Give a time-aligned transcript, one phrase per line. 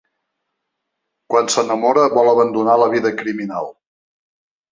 [1.33, 3.73] Quan s’enamora, vol abandonar la vida criminal.